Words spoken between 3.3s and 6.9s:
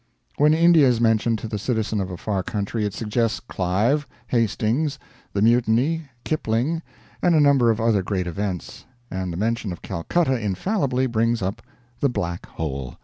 Clive, Hastings, the Mutiny, Kipling,